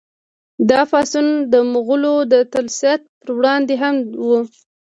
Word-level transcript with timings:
دا 0.69 0.81
پاڅون 0.89 1.27
د 1.53 1.55
مغولو 1.73 2.15
د 2.31 2.33
تسلط 2.53 3.01
پر 3.19 3.29
وړاندې 3.37 3.75
هم 3.83 3.95
و. 4.27 4.29